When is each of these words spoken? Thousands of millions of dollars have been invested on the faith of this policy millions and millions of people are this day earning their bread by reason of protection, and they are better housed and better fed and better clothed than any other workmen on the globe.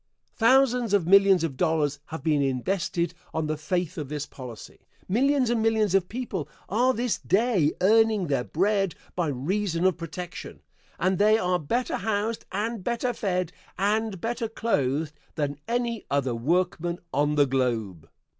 Thousands 0.35 0.95
of 0.95 1.05
millions 1.05 1.43
of 1.43 1.55
dollars 1.55 1.99
have 2.07 2.23
been 2.23 2.41
invested 2.41 3.13
on 3.35 3.45
the 3.45 3.55
faith 3.55 3.99
of 3.99 4.09
this 4.09 4.25
policy 4.25 4.87
millions 5.07 5.51
and 5.51 5.61
millions 5.61 5.93
of 5.93 6.09
people 6.09 6.49
are 6.67 6.91
this 6.91 7.19
day 7.19 7.71
earning 7.81 8.25
their 8.25 8.43
bread 8.43 8.95
by 9.15 9.27
reason 9.27 9.85
of 9.85 9.97
protection, 9.97 10.63
and 10.97 11.19
they 11.19 11.37
are 11.37 11.59
better 11.59 11.97
housed 11.97 12.45
and 12.51 12.83
better 12.83 13.13
fed 13.13 13.51
and 13.77 14.19
better 14.19 14.47
clothed 14.49 15.13
than 15.35 15.59
any 15.67 16.03
other 16.09 16.33
workmen 16.33 16.97
on 17.13 17.35
the 17.35 17.45
globe. 17.45 18.09